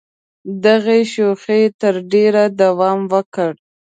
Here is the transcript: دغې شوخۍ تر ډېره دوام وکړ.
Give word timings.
دغې 0.65 0.99
شوخۍ 1.13 1.63
تر 1.81 1.93
ډېره 2.11 2.43
دوام 2.61 2.99
وکړ. 3.13 3.51